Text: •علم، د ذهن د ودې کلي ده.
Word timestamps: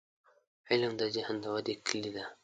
•علم، 0.69 0.93
د 1.01 1.03
ذهن 1.15 1.35
د 1.43 1.45
ودې 1.53 1.75
کلي 1.87 2.11
ده. 2.15 2.25